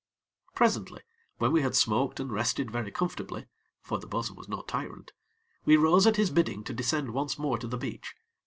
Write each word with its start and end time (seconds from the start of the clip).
Presently, 0.55 1.03
when 1.37 1.51
we 1.51 1.61
had 1.61 1.75
smoked 1.75 2.19
and 2.19 2.31
rested 2.31 2.71
very 2.71 2.89
comfortably, 2.89 3.45
for 3.83 3.99
the 3.99 4.07
bo'sun 4.07 4.35
was 4.35 4.49
no 4.49 4.63
tyrant, 4.63 5.11
we 5.63 5.77
rose 5.77 6.07
at 6.07 6.15
his 6.17 6.31
bidding 6.31 6.63
to 6.63 6.73
descend 6.73 7.11
once 7.13 7.37
more 7.37 7.59
to 7.59 7.67
the 7.67 7.77
beach. 7.77 8.15